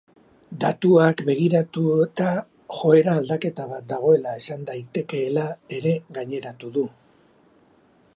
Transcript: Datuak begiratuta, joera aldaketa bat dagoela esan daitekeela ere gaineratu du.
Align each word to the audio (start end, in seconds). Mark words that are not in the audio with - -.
Datuak 0.61 1.19
begiratuta, 1.25 2.29
joera 2.77 3.13
aldaketa 3.21 3.67
bat 3.73 3.85
dagoela 3.91 4.33
esan 4.39 4.65
daitekeela 4.71 5.45
ere 5.81 5.93
gaineratu 6.17 6.73
du. 6.79 6.87